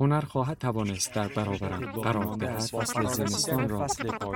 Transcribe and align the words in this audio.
هنر 0.00 0.20
خواهد 0.20 0.58
توانست 0.58 1.14
در 1.14 1.28
برابرم 1.28 1.92
قرار 1.92 2.36
دهد 2.36 2.60
فصل 2.60 3.06
زمستان 3.06 3.68
را 3.68 3.86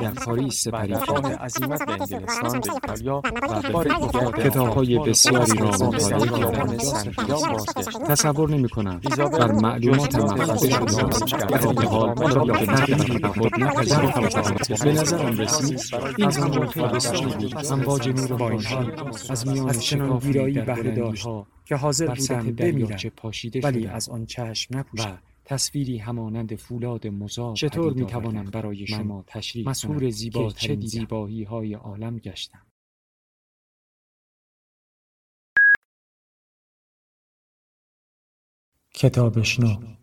در 0.00 0.10
پاریس 0.10 0.62
سپری 0.62 0.94
کرده 0.94 1.36
عظیمت 1.36 1.86
به 1.86 1.92
انگلستان 1.92 2.60
به 2.60 2.72
ایتالیا 2.72 3.22
و 3.64 3.72
بار 3.72 3.84
دیگر 3.84 4.30
کتابهای 4.30 4.98
بسیاری 4.98 5.58
را 5.58 5.68
مطالعه 5.68 6.26
کردم 6.26 6.76
تصور 8.08 8.50
نمی 8.50 8.68
کنم 8.68 9.00
بر 9.18 9.52
معلومات 9.52 10.14
محفظه 10.16 10.70
شده 10.70 11.46
در 11.46 11.86
حال 11.86 12.32
را 12.32 12.44
به 12.44 12.66
تغییر 12.66 13.26
خود 13.26 13.60
نپذیرفتم 13.60 14.84
به 14.84 14.92
نظرم 14.92 15.40
رسید. 15.40 15.80
این 16.18 16.30
زمان 16.30 16.66
بسیاری 16.94 17.46
بود. 17.46 17.66
امواج 17.72 18.08
نور 18.08 18.32
بانشی 18.36 18.76
از 19.30 19.48
میان 19.48 19.72
شکافی 19.72 20.32
در 20.32 20.64
بلندیها 20.64 21.46
که 21.64 21.76
حاضر 21.76 22.06
بودم 22.06 22.52
بمیرم 22.52 22.98
ولی 23.62 23.86
از 23.86 24.08
آن 24.08 24.26
چشم 24.26 24.78
نپوشم 24.78 25.18
تصویری 25.44 25.98
همانند 25.98 26.54
فولاد 26.54 27.06
مزار 27.06 27.56
چطور 27.56 27.92
می 27.92 28.06
توانم 28.06 28.44
برای 28.44 28.86
شما 28.86 29.24
تشریح 29.26 29.68
مسهور 29.68 30.10
زیبا 30.10 30.50
چه 30.50 30.76
زیبایی 30.80 31.44
های 31.44 31.74
عالم 31.74 32.18
گشتم. 32.18 32.66
کتابشنو. 38.94 39.96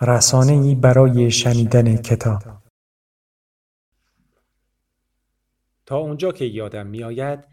رسانه 0.00 0.52
ای 0.52 0.74
برای 0.74 1.30
شنیدن 1.30 1.96
کتاب. 1.96 2.42
تا 5.86 5.96
اونجا 5.96 6.32
که 6.32 6.44
یادم 6.44 6.86
میآید 6.86 7.48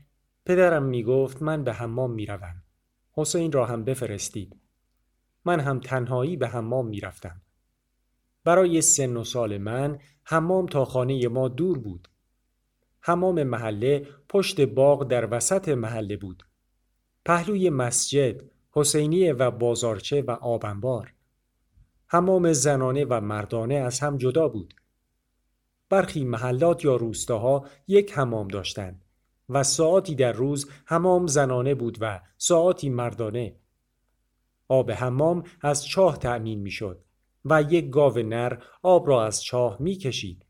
پدرم 0.46 0.84
می‌گفت 0.84 1.42
من 1.42 1.64
به 1.64 1.74
حمام 1.74 2.12
می‌روم. 2.12 2.64
حسین 3.12 3.52
را 3.52 3.66
هم 3.66 3.84
بفرستید. 3.84 4.61
من 5.46 5.60
هم 5.60 5.80
تنهایی 5.80 6.38
به 6.38 6.48
حمام 6.48 6.88
می 6.88 7.00
رفتم. 7.00 7.42
برای 8.44 8.82
سن 8.82 9.18
و 9.18 9.24
سال 9.24 9.58
من 9.58 10.00
حمام 10.24 10.66
تا 10.66 10.86
خانه 10.86 11.28
ما 11.28 11.48
دور 11.48 11.80
بود. 11.80 12.08
حمام 13.02 13.44
محله 13.44 14.08
پشت 14.30 14.62
باغ 14.62 15.08
در 15.08 15.28
وسط 15.36 15.70
محله 15.70 16.18
بود. 16.18 16.44
پهلوی 17.26 17.70
مسجد، 17.70 18.42
حسینیه 18.72 19.34
و 19.34 19.52
بازارچه 19.52 20.22
و 20.22 20.32
آبنبار. 20.32 21.14
حمام 22.08 22.54
زنانه 22.54 23.06
و 23.06 23.22
مردانه 23.22 23.76
از 23.76 24.00
هم 24.00 24.18
جدا 24.18 24.48
بود. 24.48 24.74
برخی 25.90 26.24
محلات 26.24 26.86
یا 26.86 26.96
روستاها 26.96 27.66
یک 27.88 28.18
حمام 28.18 28.48
داشتند 28.48 29.06
و 29.50 29.64
ساعتی 29.64 30.16
در 30.16 30.32
روز 30.32 30.70
حمام 30.86 31.28
زنانه 31.28 31.76
بود 31.76 31.98
و 32.02 32.20
ساعتی 32.38 32.90
مردانه 32.90 33.56
آب 34.72 34.92
حمام 34.92 35.44
از 35.62 35.86
چاه 35.86 36.18
تأمین 36.18 36.60
می 36.60 36.72
شد 36.72 37.04
و 37.46 37.62
یک 37.62 37.90
گاو 37.90 38.20
نر 38.20 38.58
آب 38.84 39.08
را 39.08 39.26
از 39.26 39.44
چاه 39.44 39.78
می 39.80 39.96
کشید. 39.96 40.46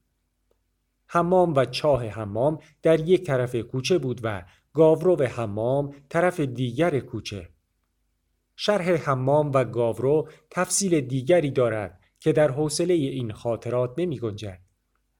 حمام 1.07 1.53
و 1.55 1.65
چاه 1.65 2.05
حمام 2.05 2.59
در 2.81 2.99
یک 2.99 3.23
طرف 3.23 3.55
کوچه 3.55 3.97
بود 3.97 4.21
و 4.23 4.43
گاورو 4.73 5.23
حمام 5.23 5.95
طرف 6.09 6.39
دیگر 6.39 6.99
کوچه. 6.99 7.49
شرح 8.55 8.89
حمام 8.91 9.51
و 9.53 9.63
گاورو 9.63 10.29
تفصیل 10.49 11.01
دیگری 11.01 11.51
دارد 11.51 11.99
که 12.19 12.33
در 12.33 12.51
حوصله 12.51 12.93
این 12.93 13.31
خاطرات 13.31 13.93
نمی 13.97 14.19
گنجد 14.19 14.59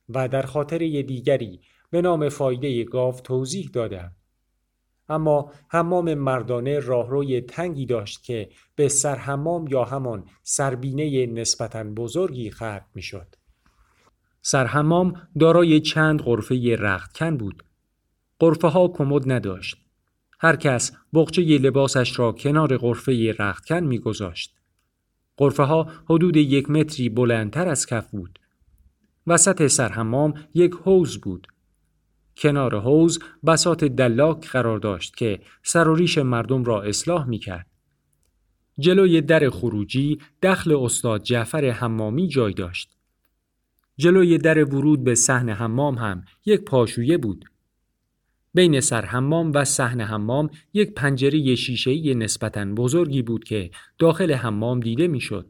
و 0.09 0.28
در 0.28 0.42
خاطره 0.42 1.04
دیگری 1.04 1.62
به 1.90 2.02
نام 2.02 2.30
فایده 2.30 2.84
گاو 2.84 3.14
توضیح 3.14 3.70
دادم. 3.74 4.16
اما 5.12 5.52
حمام 5.70 6.14
مردانه 6.14 6.80
راهروی 6.80 7.42
تنگی 7.42 7.86
داشت 7.86 8.24
که 8.24 8.50
به 8.76 8.88
سرحمام 8.88 9.68
یا 9.68 9.84
همان 9.84 10.26
سربینه 10.44 11.26
نسبتا 11.26 11.84
بزرگی 11.84 12.52
ختم 12.52 12.86
می‌شد. 12.96 13.36
سرحمام 14.42 15.14
دارای 15.40 15.80
چند 15.80 16.22
غرفه 16.22 16.76
رختکن 16.80 17.38
بود. 17.38 17.64
غرفه 18.40 18.68
ها 18.68 18.88
کمد 18.88 19.32
نداشت. 19.32 19.78
هر 20.40 20.56
کس 20.56 20.92
بغچه 21.14 21.42
لباسش 21.42 22.20
را 22.20 22.32
کنار 22.32 22.78
غرفه 22.78 23.36
رختکن 23.40 23.80
میگذاشت. 23.80 24.56
غرفه 25.38 25.64
ها 25.64 25.88
حدود 26.10 26.38
یک 26.38 26.70
متری 26.70 27.10
بلندتر 27.10 27.68
از 27.68 27.86
کف 27.86 28.12
بود. 28.12 28.40
وسط 29.28 29.68
سرحمام 29.68 30.34
یک 30.54 30.74
حوز 30.74 31.18
بود 31.18 31.48
کنار 32.41 32.79
حوز 32.79 33.19
بسات 33.46 33.84
دلاک 33.84 34.47
قرار 34.47 34.79
داشت 34.79 35.16
که 35.16 35.40
سر 35.63 35.88
و 35.88 35.96
ریش 35.96 36.18
مردم 36.18 36.63
را 36.63 36.81
اصلاح 36.81 37.28
می 37.28 37.40
کرد. 37.40 37.68
جلوی 38.79 39.22
در 39.22 39.50
خروجی 39.50 40.19
دخل 40.41 40.75
استاد 40.75 41.24
جعفر 41.24 41.69
حمامی 41.69 42.28
جای 42.28 42.53
داشت. 42.53 42.97
جلوی 43.97 44.38
در 44.38 44.63
ورود 44.63 45.03
به 45.03 45.16
صحن 45.16 45.50
حمام 45.50 45.96
هم 45.96 46.24
یک 46.46 46.62
پاشویه 46.62 47.18
بود. 47.18 47.46
بین 48.53 48.80
سر 48.80 49.06
حمام 49.06 49.51
و 49.56 49.66
صحن 49.66 50.01
حمام 50.01 50.50
یک 50.74 50.94
پنجره 50.94 51.56
شیشه‌ای 51.56 52.16
نسبتاً 52.16 52.66
بزرگی 52.66 53.22
بود 53.22 53.44
که 53.44 53.72
داخل 54.00 54.34
حمام 54.34 54.80
دیده 54.80 55.07
می‌شد. 55.07 55.47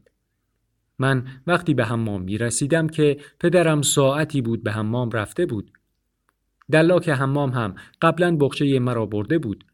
من 0.99 1.27
وقتی 1.47 1.73
به 1.73 1.85
حمام 1.85 2.21
می 2.21 2.37
رسیدم 2.37 2.87
که 2.87 3.17
پدرم 3.39 3.81
ساعتی 3.81 4.41
بود 4.41 4.63
به 4.63 4.71
حمام 4.71 5.11
رفته 5.11 5.45
بود. 5.45 5.71
دلاک 6.71 7.09
حمام 7.09 7.49
هم 7.49 7.75
قبلا 8.01 8.37
بخچه 8.37 8.79
مرا 8.79 9.05
برده 9.05 9.37
بود. 9.37 9.65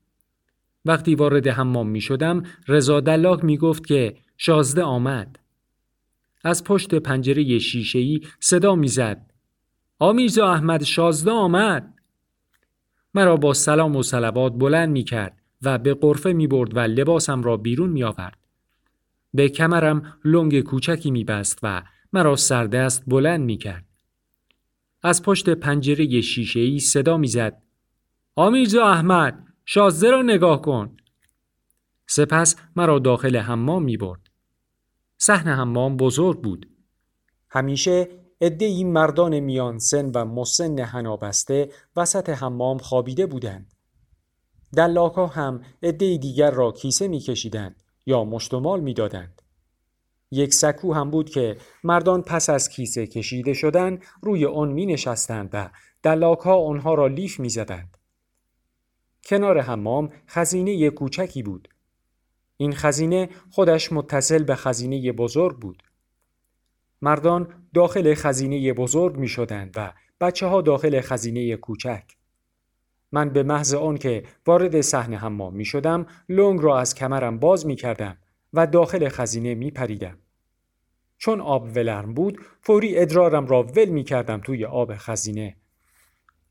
وقتی 0.85 1.15
وارد 1.15 1.47
حمام 1.47 1.89
می 1.89 2.01
شدم 2.01 2.43
رضا 2.67 2.99
دلاک 2.99 3.43
می 3.43 3.57
گفت 3.57 3.85
که 3.85 4.17
شازده 4.37 4.83
آمد. 4.83 5.39
از 6.43 6.63
پشت 6.63 6.95
پنجره 6.95 7.59
شیشه‌ای 7.59 8.21
صدا 8.39 8.75
می‌زد. 8.75 9.31
آمیرزا 9.99 10.51
احمد 10.51 10.83
شازده 10.83 11.31
آمد. 11.31 11.93
مرا 13.13 13.35
با 13.35 13.53
سلام 13.53 13.95
و 13.95 14.03
سلوات 14.03 14.53
بلند 14.53 14.89
می 14.89 15.03
کرد 15.03 15.41
و 15.61 15.77
به 15.77 15.93
قرفه 15.93 16.33
می 16.33 16.47
برد 16.47 16.77
و 16.77 16.79
لباسم 16.79 17.43
را 17.43 17.57
بیرون 17.57 17.89
می 17.89 18.03
آورد. 18.03 18.37
به 19.33 19.49
کمرم 19.49 20.17
لنگ 20.25 20.61
کوچکی 20.61 21.11
می 21.11 21.23
بست 21.23 21.59
و 21.63 21.83
مرا 22.13 22.35
سردست 22.35 23.03
بلند 23.07 23.45
می 23.45 23.57
کرد. 23.57 23.86
از 25.03 25.23
پشت 25.23 25.49
پنجره 25.49 26.21
شیشه 26.21 26.59
ای 26.59 26.79
صدا 26.79 27.17
می‌زد. 27.17 27.61
آمیرزا 28.35 28.85
احمد 28.85 29.45
شازده 29.65 30.11
را 30.11 30.21
نگاه 30.21 30.61
کن. 30.61 30.97
سپس 32.07 32.55
مرا 32.75 32.99
داخل 32.99 33.37
حمام 33.37 33.83
می 33.83 33.97
برد. 33.97 34.21
صحن 35.17 35.47
حمام 35.47 35.97
بزرگ 35.97 36.41
بود. 36.41 36.69
همیشه 37.49 38.07
عده 38.41 38.65
این 38.65 38.91
مردان 38.91 39.39
میان 39.39 39.79
سن 39.79 40.11
و 40.15 40.25
مسن 40.25 40.79
هنابسته 40.79 41.69
وسط 41.95 42.29
حمام 42.29 42.77
خوابیده 42.77 43.25
بودند. 43.25 43.73
دلاکا 44.75 45.27
هم 45.27 45.61
عده 45.83 46.17
دیگر 46.17 46.51
را 46.51 46.71
کیسه 46.71 47.07
میکشیدند 47.07 47.83
یا 48.05 48.23
مشتمال 48.23 48.79
می‌دادند. 48.79 49.36
یک 50.31 50.53
سکو 50.53 50.93
هم 50.93 51.11
بود 51.11 51.29
که 51.29 51.57
مردان 51.83 52.21
پس 52.21 52.49
از 52.49 52.69
کیسه 52.69 53.07
کشیده 53.07 53.53
شدن 53.53 53.99
روی 54.21 54.45
آن 54.45 54.71
می 54.71 54.85
نشستند 54.85 55.49
و 55.53 55.69
دلاک 56.03 56.39
ها 56.39 56.55
آنها 56.55 56.93
را 56.93 57.07
لیف 57.07 57.39
می 57.39 57.49
زدند. 57.49 57.97
کنار 59.25 59.61
حمام 59.61 60.09
خزینه 60.27 60.89
کوچکی 60.89 61.43
بود. 61.43 61.69
این 62.57 62.73
خزینه 62.73 63.29
خودش 63.49 63.91
متصل 63.91 64.43
به 64.43 64.55
خزینه 64.55 65.11
بزرگ 65.11 65.59
بود. 65.59 65.83
مردان 67.01 67.47
داخل 67.73 68.13
خزینه 68.13 68.73
بزرگ 68.73 69.17
می 69.17 69.27
شدند 69.27 69.73
و 69.75 69.93
بچه 70.21 70.47
ها 70.47 70.61
داخل 70.61 71.01
خزینه 71.01 71.55
کوچک. 71.55 72.03
من 73.11 73.29
به 73.29 73.43
محض 73.43 73.73
آن 73.73 73.97
که 73.97 74.23
وارد 74.45 74.81
صحنه 74.81 75.17
حمام 75.17 75.55
می 75.55 75.65
شدم 75.65 76.05
لنگ 76.29 76.59
را 76.61 76.79
از 76.79 76.95
کمرم 76.95 77.39
باز 77.39 77.65
می 77.65 77.75
کردم 77.75 78.17
و 78.53 78.67
داخل 78.67 79.09
خزینه 79.09 79.55
می 79.55 79.71
پریدم. 79.71 80.17
چون 81.17 81.41
آب 81.41 81.67
ولرم 81.75 82.13
بود 82.13 82.41
فوری 82.61 82.97
ادرارم 82.97 83.47
را 83.47 83.63
ول 83.63 83.89
می 83.89 84.03
کردم 84.03 84.41
توی 84.41 84.65
آب 84.65 84.91
خزینه. 84.95 85.55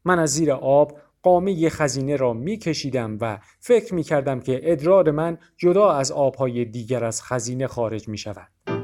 من 0.04 0.18
از 0.18 0.30
زیر 0.30 0.52
آب 0.52 0.98
قامه 1.22 1.68
خزینه 1.68 2.16
را 2.16 2.32
می 2.32 2.56
کشیدم 2.56 3.18
و 3.20 3.38
فکر 3.60 3.94
می 3.94 4.02
کردم 4.02 4.40
که 4.40 4.60
ادرار 4.62 5.10
من 5.10 5.38
جدا 5.56 5.92
از 5.92 6.12
آبهای 6.12 6.64
دیگر 6.64 7.04
از 7.04 7.22
خزینه 7.22 7.66
خارج 7.66 8.08
می 8.08 8.18
شود. 8.18 8.75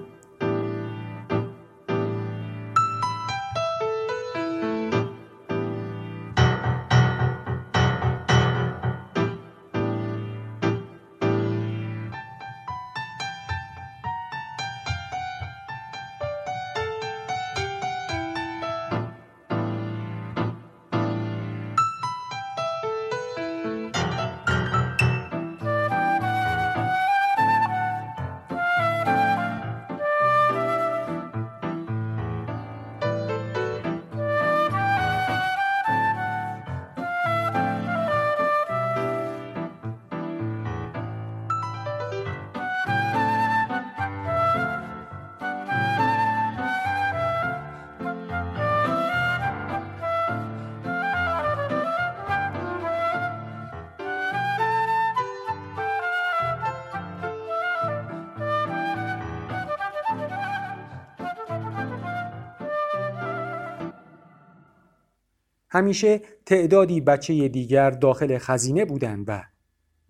همیشه 65.75 66.21
تعدادی 66.47 67.01
بچه 67.01 67.49
دیگر 67.49 67.91
داخل 67.91 68.39
خزینه 68.39 68.85
بودند 68.85 69.25
و 69.29 69.45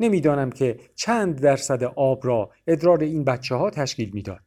نمی‌دانم 0.00 0.50
که 0.50 0.80
چند 0.94 1.40
درصد 1.40 1.84
آب 1.84 2.26
را 2.26 2.50
ادرار 2.66 3.00
این 3.00 3.24
بچه 3.24 3.54
ها 3.54 3.70
تشکیل 3.70 4.10
می‌داد. 4.14 4.40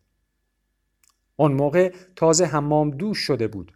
آن 1.37 1.53
موقع 1.53 1.93
تازه 2.15 2.45
حمام 2.45 2.91
دوش 2.91 3.17
شده 3.17 3.47
بود 3.47 3.71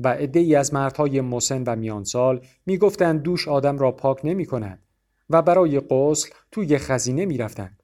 و 0.00 0.08
عدهای 0.08 0.54
از 0.54 0.74
مردهای 0.74 1.20
مسن 1.20 1.62
و 1.62 1.76
میانسال 1.76 2.46
می‌گفتند 2.66 3.22
دوش 3.22 3.48
آدم 3.48 3.78
را 3.78 3.92
پاک 3.92 4.20
نمی 4.24 4.46
کند 4.46 4.82
و 5.30 5.42
برای 5.42 5.80
غسل 5.80 6.28
توی 6.52 6.78
خزینه 6.78 7.26
می‌رفتند. 7.26 7.82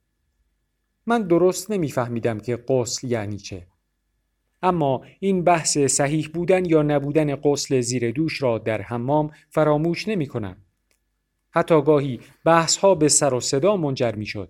من 1.07 1.23
درست 1.23 1.71
نمیفهمیدم 1.71 2.39
که 2.39 2.57
غسل 2.57 3.09
یعنی 3.09 3.37
چه. 3.37 3.67
اما 4.63 5.03
این 5.21 5.45
بحث 5.45 5.79
صحیح 5.79 6.31
بودن 6.35 6.65
یا 6.65 6.83
نبودن 6.83 7.37
غسل 7.37 7.81
زیر 7.81 8.11
دوش 8.11 8.43
را 8.43 8.59
در 8.59 8.83
حمام 8.83 9.31
فراموش 9.51 10.09
نمی 10.09 10.27
کنم. 10.27 10.57
حتی 11.51 11.83
گاهی 11.83 12.21
بحث 12.45 12.77
ها 12.77 12.95
به 12.95 13.09
سر 13.09 13.35
و 13.35 13.41
صدا 13.41 13.77
منجر 13.77 14.13
می 14.13 14.27
شد. 14.27 14.49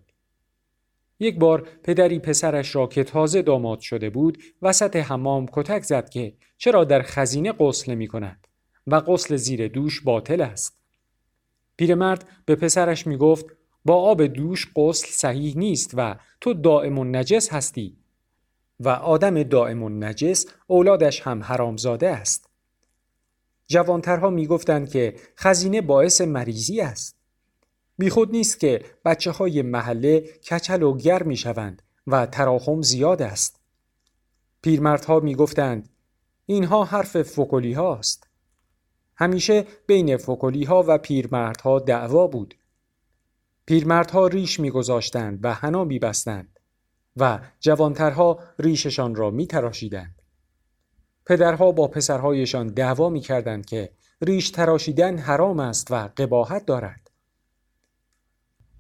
یک 1.21 1.39
بار 1.39 1.69
پدری 1.85 2.19
پسرش 2.19 2.77
را 2.77 2.87
که 2.87 3.05
تازه 3.05 3.43
داماد 3.43 3.81
شده 3.81 4.11
بود 4.11 4.39
وسط 4.63 4.97
حمام 4.97 5.47
کتک 5.53 5.83
زد 5.83 6.09
که 6.09 6.35
چرا 6.59 6.85
در 6.85 7.03
خزینه 7.03 7.53
غسل 7.53 7.95
می 7.95 8.09
کند 8.09 8.47
و 8.87 9.01
غسل 9.01 9.37
زیر 9.37 9.69
دوش 9.69 10.01
باطل 10.01 10.41
است. 10.41 10.79
پیرمرد 11.77 12.29
به 12.47 12.55
پسرش 12.55 13.07
می 13.07 13.17
گفت 13.17 13.47
با 13.85 13.95
آب 13.95 14.23
دوش 14.23 14.73
غسل 14.77 15.09
صحیح 15.09 15.57
نیست 15.57 15.91
و 15.95 16.17
تو 16.41 16.55
دائم 16.55 16.99
و 16.99 17.05
نجس 17.05 17.53
هستی 17.53 17.97
و 18.81 18.89
آدم 18.89 19.43
دائم 19.43 20.05
نجس 20.05 20.47
اولادش 20.67 21.21
هم 21.21 21.43
حرامزاده 21.43 22.11
است. 22.11 22.49
جوانترها 23.67 24.31
می 24.31 24.47
گفتند 24.47 24.91
که 24.91 25.17
خزینه 25.37 25.81
باعث 25.81 26.21
مریضی 26.21 26.81
است. 26.81 27.17
بیخود 27.99 28.31
نیست 28.31 28.61
که 28.61 28.85
بچه 29.05 29.31
های 29.31 29.63
محله 29.63 30.21
کچل 30.21 30.83
و 30.83 30.97
گر 30.97 31.23
می 31.23 31.37
شوند 31.37 31.83
و 32.07 32.27
تراخم 32.27 32.83
زیاد 32.83 33.23
است. 33.23 33.61
پیرمردها 34.63 35.21
می 35.21 35.35
گفتند 35.35 35.89
اینها 36.47 36.85
حرف 36.85 37.23
فکولی 37.23 37.73
هاست. 37.73 38.27
همیشه 39.17 39.67
بین 39.87 40.17
فکولی 40.17 40.65
ها 40.65 40.85
و 40.89 40.99
پیرمردها 40.99 41.79
دعوا 41.79 42.27
بود. 42.27 42.55
پیرمردها 43.67 44.27
ریش 44.27 44.61
میگذاشتند 44.61 45.45
و 45.45 45.55
حنا 45.55 45.85
میبستند 45.85 46.59
و 47.17 47.39
جوانترها 47.61 48.39
ریششان 48.59 49.15
را 49.15 49.31
میتراشیدند. 49.31 50.23
پدرها 51.27 51.73
با 51.73 51.89
پسرهایشان 51.89 52.67
دعوا 52.67 53.09
می‌کردند 53.09 53.67
که 53.67 53.93
ریش 54.23 54.51
تراشیدن 54.51 55.19
حرام 55.19 55.61
است 55.61 55.91
و 55.91 56.09
قباحت 56.17 56.67
دارد. 56.67 57.11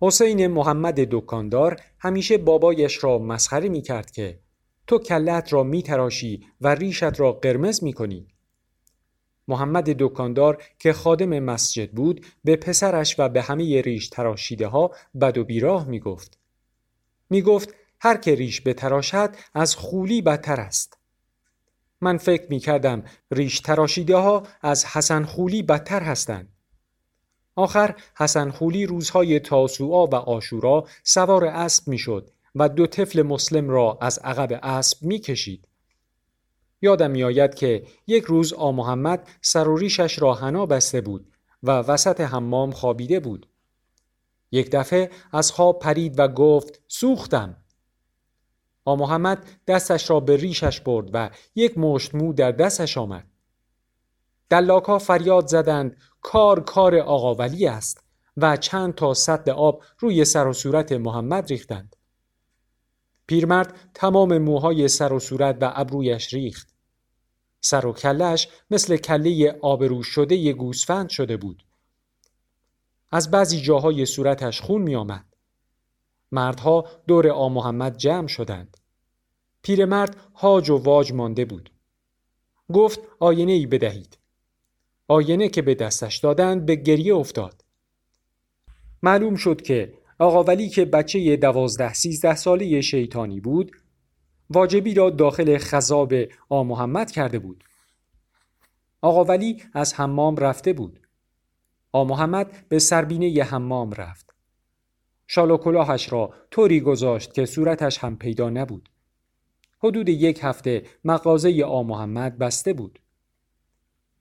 حسین 0.00 0.46
محمد 0.46 0.94
دکاندار 0.94 1.81
همیشه 1.99 2.38
بابایش 2.38 3.05
را 3.05 3.19
مسخره 3.19 3.69
می 3.69 3.82
کرد 3.82 4.11
که 4.11 4.38
تو 4.87 4.99
کلت 4.99 5.52
را 5.52 5.62
می 5.62 5.82
تراشی 5.82 6.46
و 6.61 6.75
ریشت 6.75 7.20
را 7.20 7.32
قرمز 7.32 7.84
می 7.84 7.93
کنی. 7.93 8.29
محمد 9.49 9.84
دکاندار 9.84 10.62
که 10.79 10.93
خادم 10.93 11.38
مسجد 11.38 11.90
بود 11.90 12.26
به 12.44 12.56
پسرش 12.56 13.14
و 13.19 13.29
به 13.29 13.43
همه 13.43 13.81
ریش 13.81 14.08
تراشیده 14.08 14.67
ها 14.67 14.90
بد 15.20 15.38
و 15.38 15.44
بیراه 15.44 15.88
می 15.88 16.00
گفت. 16.00 16.38
می 17.31 17.43
گفت 17.43 17.75
هر 18.04 18.16
که 18.16 18.34
ریش 18.34 18.60
به 18.60 18.75
تراشد 18.75 19.31
از 19.54 19.76
خولی 19.76 20.22
بدتر 20.22 20.60
است. 20.60 20.99
من 22.00 22.19
فکر 22.19 22.46
می 22.49 22.58
کردم 22.58 23.02
ریش 23.31 23.60
تراشیده 23.60 24.16
ها 24.16 24.43
از 24.62 24.84
حسن 24.84 25.25
خولی 25.25 25.62
بدتر 25.62 26.02
هستند. 26.02 26.49
آخر 27.54 27.94
حسن 28.16 28.50
خولی 28.50 28.87
روزهای 28.87 29.40
تاسوعا 29.40 30.06
و 30.06 30.14
آشورا 30.14 30.87
سوار 31.04 31.44
اسب 31.44 31.88
می‌شد 31.88 32.31
و 32.54 32.69
دو 32.69 32.87
طفل 32.87 33.22
مسلم 33.22 33.70
را 33.70 33.99
از 34.00 34.19
عقب 34.19 34.60
اسب 34.62 35.02
می‌کشید. 35.02 35.69
یادم 36.81 37.10
میآید 37.10 37.55
که 37.55 37.87
یک 38.06 38.25
روز 38.25 38.52
آ 38.52 38.72
محمد 38.72 39.28
سر 39.40 39.69
و 39.69 39.76
ریشش 39.76 40.22
را 40.22 40.34
حنا 40.34 40.66
بسته 40.66 41.00
بود 41.00 41.32
و 41.62 41.70
وسط 41.70 42.20
حمام 42.20 42.70
خوابیده 42.70 43.20
بود. 43.20 43.48
یک 44.52 44.70
دفعه 44.70 45.10
از 45.32 45.52
خواب 45.52 45.78
پرید 45.78 46.19
و 46.19 46.28
گفت 46.28 46.81
سوختم. 46.88 47.61
محمد 48.87 49.46
دستش 49.67 50.11
را 50.11 50.20
به 50.20 50.37
ریشش 50.37 50.81
برد 50.81 51.11
و 51.12 51.31
یک 51.55 51.79
مشت 51.79 52.14
مو 52.14 52.32
در 52.32 52.52
دستش 52.52 52.99
آمد. 52.99 53.26
دلاکا 54.50 54.99
فریاد 54.99 55.46
زدند 55.46 55.96
کار 56.20 56.61
کار 56.61 56.96
آقا 56.96 57.34
ولی 57.34 57.67
است 57.67 58.05
و 58.37 58.56
چند 58.56 58.94
تا 58.94 59.14
سطل 59.14 59.50
آب 59.50 59.82
روی 59.99 60.24
سر 60.24 60.46
و 60.46 60.53
صورت 60.53 60.93
محمد 60.93 61.51
ریختند. 61.51 61.96
پیرمرد 63.27 63.91
تمام 63.94 64.39
موهای 64.39 64.89
سر 64.89 65.12
و 65.12 65.19
صورت 65.19 65.58
و 65.60 65.72
ابرویش 65.74 66.34
ریخت. 66.34 66.74
سر 67.60 67.86
و 67.86 67.93
کلش 67.93 68.48
مثل 68.70 68.96
کله 68.96 69.58
آبرو 69.62 70.03
شده 70.03 70.36
ی 70.36 70.53
گوسفند 70.53 71.08
شده 71.08 71.36
بود. 71.36 71.65
از 73.10 73.31
بعضی 73.31 73.60
جاهای 73.60 74.06
صورتش 74.06 74.60
خون 74.60 74.82
می 74.82 74.94
آمد. 74.94 75.31
مردها 76.32 76.86
دور 77.06 77.29
آ 77.29 77.48
محمد 77.48 77.96
جمع 77.96 78.27
شدند. 78.27 78.77
پیرمرد 79.62 80.17
هاج 80.34 80.70
و 80.70 80.77
واج 80.77 81.12
مانده 81.12 81.44
بود. 81.44 81.70
گفت 82.72 83.01
آینه 83.20 83.53
ای 83.53 83.67
بدهید. 83.67 84.19
آینه 85.08 85.48
که 85.48 85.62
به 85.62 85.74
دستش 85.74 86.17
دادند 86.17 86.67
به 86.67 86.74
گریه 86.74 87.15
افتاد. 87.15 87.65
معلوم 89.03 89.34
شد 89.34 89.62
که 89.62 89.94
آقا 90.19 90.44
ولی 90.44 90.69
که 90.69 90.84
بچه 90.84 91.36
دوازده 91.36 91.94
سیزده 91.94 92.36
ساله 92.36 92.81
شیطانی 92.81 93.41
بود 93.41 93.72
واجبی 94.51 94.94
را 94.94 95.10
داخل 95.10 95.58
خذاب 95.58 96.12
آ 96.48 96.62
محمد 96.62 97.10
کرده 97.10 97.39
بود. 97.39 97.65
آقا 99.01 99.24
ولی 99.24 99.62
از 99.74 99.94
حمام 99.94 100.36
رفته 100.36 100.72
بود. 100.72 101.01
آ 101.93 102.05
محمد 102.05 102.69
به 102.69 102.79
سربینه 102.79 103.29
ی 103.29 103.41
حمام 103.41 103.93
رفت. 103.93 104.31
شال 105.34 105.51
و 105.51 105.56
کلاهش 105.56 106.12
را 106.12 106.34
طوری 106.51 106.81
گذاشت 106.81 107.34
که 107.34 107.46
صورتش 107.46 107.98
هم 107.98 108.17
پیدا 108.17 108.51
نبود. 108.51 108.89
حدود 109.79 110.08
یک 110.08 110.41
هفته 110.43 110.82
مغازه 111.05 111.65
آ 111.65 111.82
محمد 111.82 112.39
بسته 112.39 112.72
بود. 112.72 112.98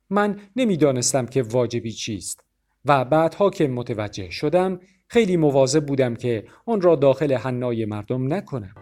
من 0.10 0.39
نمی‌دانستم 0.56 1.25
که 1.25 1.41
واجبی 1.41 1.91
چیست 1.91 2.44
و 2.86 3.06
بعدها 3.06 3.50
که 3.50 3.68
متوجه 3.68 4.30
شدم 4.30 4.80
خیلی 5.08 5.38
مواظب 5.38 5.86
بودم 5.86 6.15
که 6.15 6.48
آن 6.65 6.82
را 6.82 6.96
داخل 6.96 7.34
حنای 7.34 7.86
مردم 7.86 8.34
نکنم. 8.34 8.75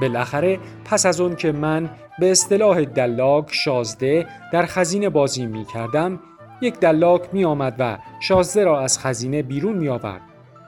بالاخره 0.00 0.58
پس 0.84 1.06
از 1.06 1.20
اون 1.20 1.36
که 1.36 1.52
من 1.52 1.90
به 2.18 2.30
اصطلاح 2.30 2.84
دلاک 2.84 3.54
شازده 3.54 4.26
در 4.52 4.66
خزینه 4.66 5.08
بازی 5.08 5.46
می 5.46 5.64
کردم 5.64 6.20
یک 6.62 6.74
دلاک 6.74 7.34
می 7.34 7.44
آمد 7.44 7.76
و 7.78 7.98
شازده 8.20 8.64
را 8.64 8.80
از 8.80 8.98
خزینه 8.98 9.42
بیرون 9.42 9.76
می 9.76 9.88
آورد 9.88 10.20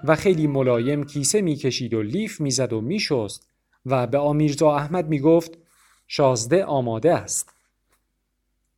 و 0.05 0.17
خیلی 0.17 0.47
ملایم 0.47 1.05
کیسه 1.05 1.43
می 1.43 1.57
کشید 1.57 1.95
و 1.95 2.03
لیف 2.03 2.41
می 2.41 2.51
زد 2.51 2.73
و 2.73 2.81
می 2.81 3.01
شست 3.01 3.49
و 3.87 4.07
به 4.07 4.19
آمیرزا 4.19 4.77
احمد 4.77 5.09
می 5.09 5.21
گفت 5.21 5.59
شازده 6.09 6.65
آماده 6.65 7.15
است. 7.15 7.55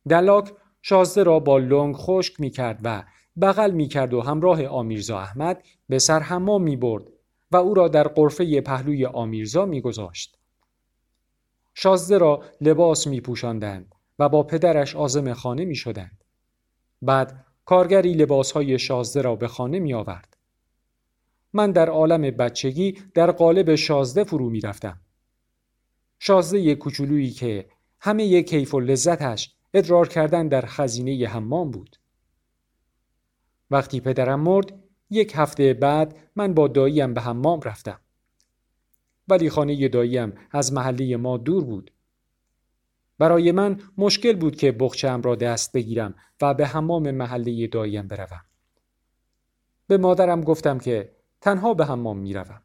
دلاک 0.09 0.51
شازده 0.81 1.23
را 1.23 1.39
با 1.39 1.57
لنگ 1.57 1.95
خشک 1.95 2.39
می 2.39 2.49
کرد 2.49 2.79
و 2.83 3.03
بغل 3.41 3.71
می 3.71 3.87
کرد 3.87 4.13
و 4.13 4.21
همراه 4.21 4.65
آمیرزا 4.65 5.19
احمد 5.19 5.63
به 5.89 5.99
سرحمام 5.99 6.63
می 6.63 6.75
برد 6.75 7.03
و 7.51 7.57
او 7.57 7.73
را 7.73 7.87
در 7.87 8.07
قرفه 8.07 8.61
پهلوی 8.61 9.05
آمیرزا 9.05 9.65
می 9.65 9.81
گذاشت. 9.81 10.37
شازده 11.75 12.17
را 12.17 12.43
لباس 12.61 13.07
می 13.07 13.21
پوشندند 13.21 13.95
و 14.19 14.29
با 14.29 14.43
پدرش 14.43 14.95
آزم 14.95 15.33
خانه 15.33 15.65
می 15.65 15.75
شدند. 15.75 16.23
بعد 17.01 17.45
کارگری 17.65 18.13
لباسهای 18.13 18.79
شازده 18.79 19.21
را 19.21 19.35
به 19.35 19.47
خانه 19.47 19.79
می 19.79 19.93
آورد. 19.93 20.37
من 21.53 21.71
در 21.71 21.89
عالم 21.89 22.21
بچگی 22.21 22.91
در 23.13 23.31
قالب 23.31 23.75
شازده 23.75 24.23
فرو 24.23 24.49
می 24.49 24.61
رفتم. 24.61 24.99
شازده 26.19 26.75
کوچولویی 26.75 27.31
که 27.31 27.69
همه 27.99 28.43
کیف 28.43 28.73
و 28.73 28.79
لذتش 28.79 29.55
ادرار 29.73 30.07
کردن 30.07 30.47
در 30.47 30.65
خزینه 30.65 31.27
حمام 31.27 31.71
بود. 31.71 31.95
وقتی 33.71 33.99
پدرم 33.99 34.39
مرد 34.39 34.83
یک 35.09 35.33
هفته 35.35 35.73
بعد 35.73 36.17
من 36.35 36.53
با 36.53 36.67
داییم 36.67 37.13
به 37.13 37.21
حمام 37.21 37.61
رفتم. 37.61 37.99
ولی 39.27 39.49
خانه 39.49 39.87
داییم 39.87 40.33
از 40.51 40.73
محله 40.73 41.17
ما 41.17 41.37
دور 41.37 41.63
بود. 41.63 41.91
برای 43.17 43.51
من 43.51 43.81
مشکل 43.97 44.33
بود 44.35 44.55
که 44.55 44.71
بخچم 44.71 45.21
را 45.21 45.35
دست 45.35 45.71
بگیرم 45.71 46.15
و 46.41 46.53
به 46.53 46.67
حمام 46.67 47.11
محله 47.11 47.67
داییم 47.67 48.07
بروم. 48.07 48.41
به 49.87 49.97
مادرم 49.97 50.41
گفتم 50.41 50.79
که 50.79 51.15
تنها 51.41 51.73
به 51.73 51.85
حمام 51.85 52.17
می 52.17 52.33
روم. 52.33 52.61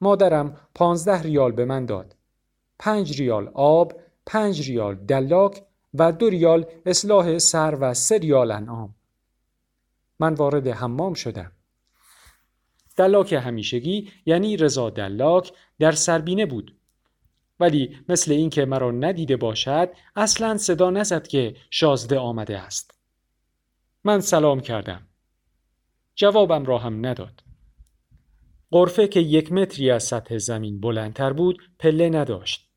مادرم 0.00 0.56
پانزده 0.74 1.22
ریال 1.22 1.52
به 1.52 1.64
من 1.64 1.86
داد. 1.86 2.16
پنج 2.78 3.20
ریال 3.20 3.50
آب، 3.54 3.92
پنج 4.26 4.70
ریال 4.70 4.94
دلاک 4.94 5.62
و 5.94 6.12
دو 6.12 6.28
ریال 6.28 6.66
اصلاح 6.86 7.38
سر 7.38 7.78
و 7.80 7.94
سه 7.94 8.18
ریال 8.18 8.50
انعام. 8.50 8.94
من 10.20 10.34
وارد 10.34 10.68
حمام 10.68 11.14
شدم. 11.14 11.52
دلاک 12.96 13.32
همیشگی 13.32 14.10
یعنی 14.26 14.56
رضا 14.56 14.90
دلاک 14.90 15.52
در 15.78 15.92
سربینه 15.92 16.46
بود. 16.46 16.76
ولی 17.60 17.96
مثل 18.08 18.32
اینکه 18.32 18.64
مرا 18.64 18.90
ندیده 18.90 19.36
باشد 19.36 19.90
اصلا 20.16 20.56
صدا 20.56 20.90
نزد 20.90 21.26
که 21.26 21.56
شازده 21.70 22.18
آمده 22.18 22.58
است. 22.58 23.00
من 24.04 24.20
سلام 24.20 24.60
کردم. 24.60 25.08
جوابم 26.14 26.64
را 26.64 26.78
هم 26.78 27.06
نداد. 27.06 27.42
قرفه 28.70 29.08
که 29.08 29.20
یک 29.20 29.52
متری 29.52 29.90
از 29.90 30.02
سطح 30.02 30.38
زمین 30.38 30.80
بلندتر 30.80 31.32
بود 31.32 31.58
پله 31.78 32.08
نداشت. 32.08 32.70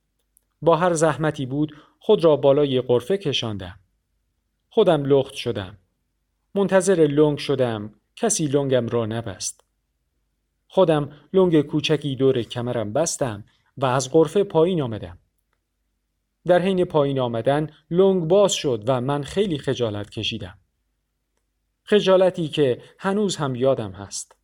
با 0.62 0.75
هر 0.75 0.93
زحمتی 0.93 1.45
بود 1.45 1.75
خود 2.00 2.24
را 2.24 2.36
بالای 2.36 2.81
قرفه 2.81 3.17
کشاندم. 3.17 3.79
خودم 4.69 5.05
لخت 5.05 5.33
شدم. 5.33 5.77
منتظر 6.55 7.07
لنگ 7.07 7.38
شدم 7.38 7.93
کسی 8.15 8.47
لنگم 8.47 8.88
را 8.88 9.05
نبست. 9.05 9.66
خودم 10.67 11.12
لنگ 11.33 11.62
کوچکی 11.62 12.15
دور 12.15 12.41
کمرم 12.41 12.93
بستم 12.93 13.45
و 13.77 13.86
از 13.86 14.12
قرفه 14.12 14.43
پایین 14.43 14.81
آمدم. 14.81 15.17
در 16.45 16.62
حین 16.62 16.86
پایین 16.86 17.19
آمدن 17.19 17.69
لنگ 17.91 18.24
باز 18.27 18.53
شد 18.53 18.83
و 18.88 19.01
من 19.01 19.24
خیلی 19.24 19.57
خجالت 19.57 20.09
کشیدم. 20.09 20.57
خجالتی 21.83 22.47
که 22.47 22.81
هنوز 23.00 23.36
هم 23.36 23.55
یادم 23.55 23.91
هست. 23.91 24.36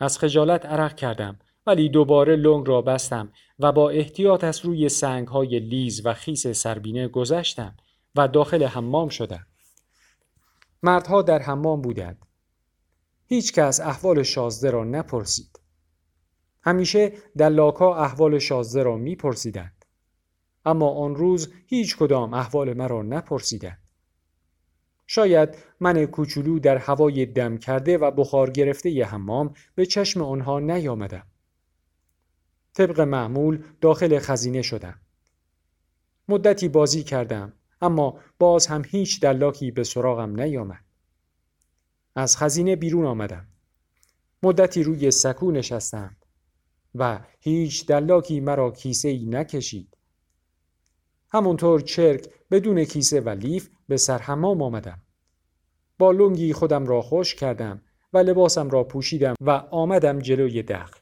از 0.00 0.18
خجالت 0.18 0.66
عرق 0.66 0.94
کردم 0.94 1.38
ولی 1.66 1.88
دوباره 1.88 2.36
لنگ 2.36 2.68
را 2.68 2.82
بستم 2.82 3.32
و 3.58 3.72
با 3.72 3.90
احتیاط 3.90 4.44
از 4.44 4.64
روی 4.64 4.88
سنگ 4.88 5.28
های 5.28 5.58
لیز 5.58 6.06
و 6.06 6.14
خیس 6.14 6.46
سربینه 6.46 7.08
گذشتم 7.08 7.76
و 8.16 8.28
داخل 8.28 8.64
حمام 8.64 9.08
شدم. 9.08 9.46
مردها 10.82 11.22
در 11.22 11.38
حمام 11.38 11.82
بودند. 11.82 12.26
هیچ 13.32 13.52
کس 13.52 13.80
احوال 13.80 14.22
شازده 14.22 14.70
را 14.70 14.84
نپرسید. 14.84 15.60
همیشه 16.62 17.12
دلاکا 17.38 17.96
احوال 17.96 18.38
شازده 18.38 18.82
را 18.82 18.96
میپرسیدند. 18.96 19.84
اما 20.64 20.88
آن 20.90 21.14
روز 21.14 21.52
هیچ 21.66 21.96
کدام 21.96 22.34
احوال 22.34 22.74
مرا 22.74 23.02
نپرسیدند. 23.02 23.90
شاید 25.06 25.56
من 25.80 26.06
کوچولو 26.06 26.58
در 26.58 26.76
هوای 26.76 27.26
دم 27.26 27.56
کرده 27.56 27.98
و 27.98 28.10
بخار 28.10 28.50
گرفته 28.50 28.90
ی 28.90 29.02
حمام 29.02 29.54
به 29.74 29.86
چشم 29.86 30.22
آنها 30.22 30.60
نیامدم. 30.60 31.26
طبق 32.74 33.00
معمول 33.00 33.64
داخل 33.80 34.18
خزینه 34.18 34.62
شدم. 34.62 35.00
مدتی 36.28 36.68
بازی 36.68 37.02
کردم 37.02 37.52
اما 37.82 38.18
باز 38.38 38.66
هم 38.66 38.82
هیچ 38.86 39.20
دلاکی 39.20 39.70
به 39.70 39.84
سراغم 39.84 40.40
نیامد. 40.40 40.91
از 42.14 42.36
خزینه 42.36 42.76
بیرون 42.76 43.06
آمدم. 43.06 43.46
مدتی 44.42 44.82
روی 44.82 45.10
سکو 45.10 45.50
نشستم 45.50 46.16
و 46.94 47.20
هیچ 47.40 47.86
دلاکی 47.86 48.40
مرا 48.40 48.70
کیسه 48.70 49.08
ای 49.08 49.26
نکشید. 49.26 49.96
همونطور 51.30 51.80
چرک 51.80 52.28
بدون 52.50 52.84
کیسه 52.84 53.20
و 53.20 53.28
لیف 53.28 53.70
به 53.88 53.96
سرحمام 53.96 54.62
آمدم. 54.62 55.02
با 55.98 56.10
لنگی 56.10 56.52
خودم 56.52 56.86
را 56.86 57.02
خوش 57.02 57.34
کردم 57.34 57.82
و 58.12 58.18
لباسم 58.18 58.70
را 58.70 58.84
پوشیدم 58.84 59.34
و 59.40 59.50
آمدم 59.50 60.18
جلوی 60.18 60.62
دخل. 60.62 60.98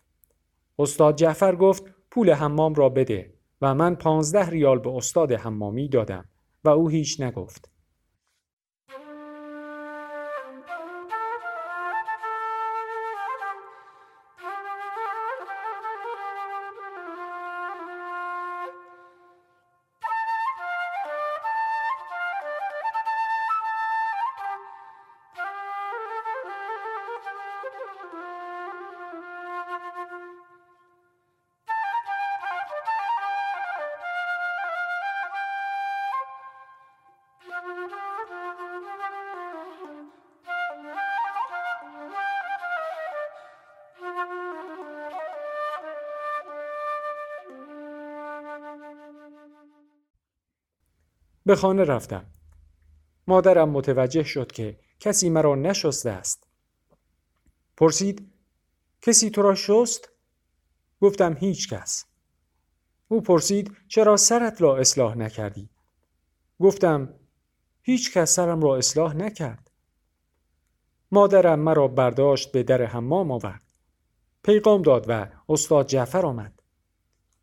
استاد 0.78 1.16
جعفر 1.16 1.56
گفت 1.56 1.84
پول 2.10 2.32
حمام 2.32 2.74
را 2.74 2.88
بده 2.88 3.34
و 3.60 3.74
من 3.74 3.94
پانزده 3.94 4.50
ریال 4.50 4.78
به 4.78 4.90
استاد 4.90 5.32
حمامی 5.32 5.88
دادم 5.88 6.24
و 6.64 6.68
او 6.68 6.88
هیچ 6.88 7.20
نگفت. 7.20 7.69
به 51.50 51.56
خانه 51.56 51.84
رفتم. 51.84 52.26
مادرم 53.26 53.68
متوجه 53.68 54.22
شد 54.22 54.52
که 54.52 54.78
کسی 55.00 55.30
مرا 55.30 55.54
نشسته 55.54 56.10
است. 56.10 56.46
پرسید 57.76 58.32
کسی 59.02 59.30
تو 59.30 59.42
را 59.42 59.54
شست؟ 59.54 60.08
گفتم 61.00 61.36
هیچ 61.40 61.72
کس. 61.72 62.04
او 63.08 63.20
پرسید 63.20 63.76
چرا 63.88 64.16
سرت 64.16 64.62
را 64.62 64.76
اصلاح 64.76 65.16
نکردی؟ 65.16 65.70
گفتم 66.60 67.14
هیچ 67.82 68.12
کس 68.12 68.34
سرم 68.34 68.62
را 68.62 68.76
اصلاح 68.76 69.16
نکرد. 69.16 69.70
مادرم 71.12 71.58
مرا 71.58 71.88
برداشت 71.88 72.52
به 72.52 72.62
در 72.62 72.82
حمام 72.82 73.30
آورد. 73.30 73.72
پیغام 74.42 74.82
داد 74.82 75.04
و 75.08 75.26
استاد 75.48 75.86
جعفر 75.86 76.26
آمد. 76.26 76.62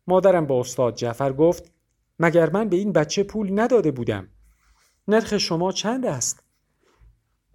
مادرم 0.06 0.46
به 0.46 0.54
استاد 0.54 0.94
جعفر 0.94 1.32
گفت 1.32 1.77
مگر 2.18 2.50
من 2.50 2.68
به 2.68 2.76
این 2.76 2.92
بچه 2.92 3.22
پول 3.22 3.60
نداده 3.60 3.90
بودم 3.90 4.28
نرخ 5.08 5.38
شما 5.38 5.72
چند 5.72 6.06
است 6.06 6.48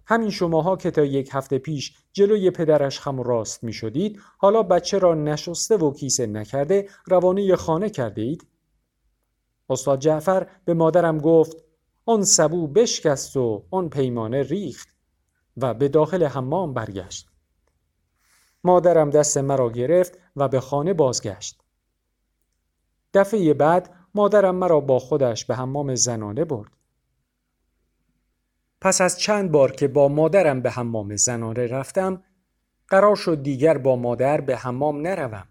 همین 0.06 0.30
شماها 0.30 0.76
که 0.76 0.90
تا 0.90 1.04
یک 1.04 1.28
هفته 1.32 1.58
پیش 1.58 1.96
جلوی 2.12 2.50
پدرش 2.50 3.00
خم 3.00 3.20
راست 3.20 3.64
می 3.64 3.72
شدید 3.72 4.20
حالا 4.38 4.62
بچه 4.62 4.98
را 4.98 5.14
نشسته 5.14 5.76
و 5.76 5.92
کیسه 5.94 6.26
نکرده 6.26 6.88
روانه 7.06 7.56
خانه 7.56 7.90
کرده 7.90 8.22
اید؟ 8.22 8.46
استاد 9.70 9.98
جعفر 10.00 10.46
به 10.64 10.74
مادرم 10.74 11.18
گفت 11.18 11.64
آن 12.06 12.22
سبو 12.24 12.66
بشکست 12.66 13.36
و 13.36 13.64
آن 13.70 13.88
پیمانه 13.88 14.42
ریخت 14.42 14.88
و 15.56 15.74
به 15.74 15.88
داخل 15.88 16.24
حمام 16.24 16.74
برگشت. 16.74 17.28
مادرم 18.64 19.10
دست 19.10 19.38
مرا 19.38 19.70
گرفت 19.70 20.18
و 20.36 20.48
به 20.48 20.60
خانه 20.60 20.94
بازگشت. 20.94 21.60
دفعه 23.14 23.54
بعد 23.54 23.94
مادرم 24.14 24.54
مرا 24.54 24.80
با 24.80 24.98
خودش 24.98 25.44
به 25.44 25.56
حمام 25.56 25.94
زنانه 25.94 26.44
برد. 26.44 26.70
پس 28.80 29.00
از 29.00 29.18
چند 29.18 29.50
بار 29.50 29.72
که 29.72 29.88
با 29.88 30.08
مادرم 30.08 30.60
به 30.62 30.70
حمام 30.70 31.16
زنانه 31.16 31.66
رفتم 31.66 32.22
قرار 32.88 33.16
شد 33.16 33.42
دیگر 33.42 33.78
با 33.78 33.96
مادر 33.96 34.40
به 34.40 34.56
حمام 34.56 35.00
نروم 35.00 35.48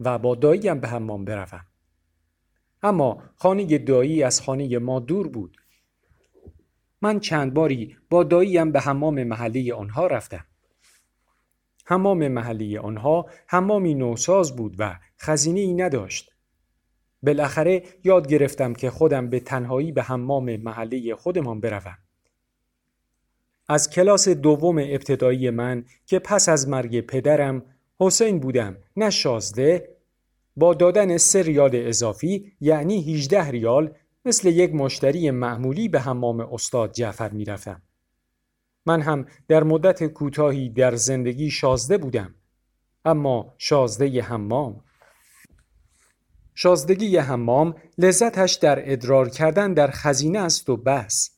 و 0.00 0.18
با 0.18 0.34
داییم 0.34 0.80
به 0.80 0.88
حمام 0.88 1.24
بروم. 1.24 1.66
اما 2.82 3.22
خانه 3.36 3.78
دایی 3.78 4.22
از 4.22 4.40
خانه 4.40 4.78
ما 4.78 5.00
دور 5.00 5.28
بود. 5.28 5.56
من 7.02 7.20
چند 7.20 7.54
باری 7.54 7.96
با 8.10 8.24
داییم 8.24 8.72
به 8.72 8.80
حمام 8.80 9.24
محلی 9.24 9.72
آنها 9.72 10.06
رفتم. 10.06 10.44
حمام 11.84 12.28
محلی 12.28 12.78
آنها 12.78 13.26
حمامی 13.46 13.94
نوساز 13.94 14.56
بود 14.56 14.76
و 14.78 14.98
خزینه 15.18 15.60
ای 15.60 15.74
نداشت. 15.74 16.29
بالاخره 17.22 17.82
یاد 18.04 18.28
گرفتم 18.28 18.72
که 18.72 18.90
خودم 18.90 19.30
به 19.30 19.40
تنهایی 19.40 19.92
به 19.92 20.02
حمام 20.02 20.56
محله 20.56 21.14
خودمان 21.14 21.60
بروم. 21.60 21.98
از 23.68 23.90
کلاس 23.90 24.28
دوم 24.28 24.78
ابتدایی 24.78 25.50
من 25.50 25.84
که 26.06 26.18
پس 26.18 26.48
از 26.48 26.68
مرگ 26.68 27.00
پدرم 27.00 27.62
حسین 28.00 28.40
بودم 28.40 28.76
نه 28.96 29.10
شازده 29.10 29.96
با 30.56 30.74
دادن 30.74 31.16
سه 31.16 31.42
ریال 31.42 31.70
اضافی 31.74 32.52
یعنی 32.60 33.14
18 33.14 33.50
ریال 33.50 33.94
مثل 34.24 34.48
یک 34.48 34.74
مشتری 34.74 35.30
معمولی 35.30 35.88
به 35.88 36.00
حمام 36.00 36.40
استاد 36.40 36.92
جعفر 36.92 37.28
می‌رفتم. 37.28 37.82
من 38.86 39.00
هم 39.00 39.26
در 39.48 39.62
مدت 39.62 40.06
کوتاهی 40.06 40.68
در 40.68 40.94
زندگی 40.94 41.50
شازده 41.50 41.98
بودم 41.98 42.34
اما 43.04 43.54
شازده 43.58 44.22
حمام 44.22 44.80
شازدگی 46.62 47.16
حمام 47.16 47.74
لذتش 47.98 48.54
در 48.54 48.92
ادرار 48.92 49.28
کردن 49.28 49.74
در 49.74 49.90
خزینه 49.90 50.38
است 50.38 50.70
و 50.70 50.76
بس. 50.76 51.30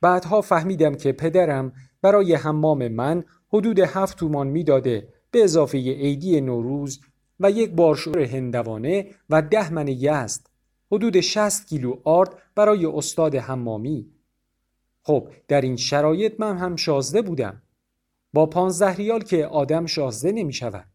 بعدها 0.00 0.40
فهمیدم 0.40 0.94
که 0.94 1.12
پدرم 1.12 1.72
برای 2.02 2.34
حمام 2.34 2.88
من 2.88 3.24
حدود 3.48 3.78
هفت 3.78 4.18
تومان 4.18 4.46
می‌داده 4.46 5.08
به 5.30 5.44
اضافه 5.44 5.78
عیدی 5.78 6.40
نوروز 6.40 7.00
و 7.40 7.50
یک 7.50 7.70
بارشور 7.70 8.20
هندوانه 8.20 9.06
و 9.30 9.42
ده 9.42 9.72
من 9.72 9.88
یزد. 9.88 10.46
حدود 10.92 11.20
60 11.20 11.66
کیلو 11.66 11.96
آرد 12.04 12.38
برای 12.54 12.86
استاد 12.86 13.34
حمامی. 13.36 14.12
خب 15.02 15.28
در 15.48 15.60
این 15.60 15.76
شرایط 15.76 16.40
من 16.40 16.58
هم 16.58 16.76
شازده 16.76 17.22
بودم. 17.22 17.62
با 18.32 18.46
پانزده 18.46 18.94
ریال 18.94 19.20
که 19.20 19.46
آدم 19.46 19.86
شازده 19.86 20.32
نمی 20.32 20.52
شود 20.52 20.91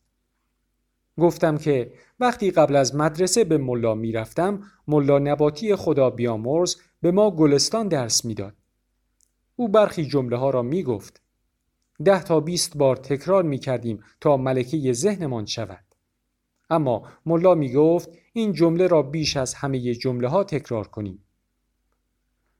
گفتم 1.19 1.57
که 1.57 1.93
وقتی 2.19 2.51
قبل 2.51 2.75
از 2.75 2.95
مدرسه 2.95 3.43
به 3.43 3.57
ملا 3.57 3.95
می 3.95 4.11
رفتم 4.11 4.63
ملا 4.87 5.19
نباتی 5.19 5.75
خدا 5.75 6.09
بیامرز 6.09 6.75
به 7.01 7.11
ما 7.11 7.31
گلستان 7.31 7.87
درس 7.87 8.25
می‌داد. 8.25 8.53
او 9.55 9.67
برخی 9.67 10.05
جمله 10.05 10.37
ها 10.37 10.49
را 10.49 10.61
می 10.61 10.83
گفت. 10.83 11.21
ده 12.05 12.23
تا 12.23 12.39
بیست 12.39 12.77
بار 12.77 12.95
تکرار 12.95 13.43
می 13.43 13.59
کردیم 13.59 14.03
تا 14.21 14.37
ملکه 14.37 14.93
ذهنمان 14.93 15.45
شود. 15.45 15.85
اما 16.69 17.07
ملا 17.25 17.55
می 17.55 17.73
گفت 17.73 18.09
این 18.33 18.53
جمله 18.53 18.87
را 18.87 19.01
بیش 19.01 19.37
از 19.37 19.53
همه 19.53 19.93
جمله 19.93 20.27
ها 20.27 20.43
تکرار 20.43 20.87
کنیم. 20.87 21.23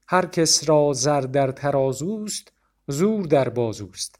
هر 0.08 0.26
کس 0.26 0.70
را 0.70 0.93
زر 0.93 1.22
در 1.22 1.52
ترازوست 1.52 2.52
زور 2.88 3.26
در 3.26 3.50
بازوست. 3.50 4.20